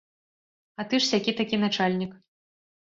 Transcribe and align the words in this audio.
А 0.79 0.85
ты 0.89 1.01
ж 1.05 1.09
сякі-такі 1.11 1.63
начальнік. 1.67 2.19